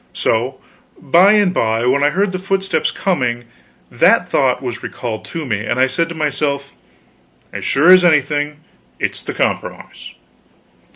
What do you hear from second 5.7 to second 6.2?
I said to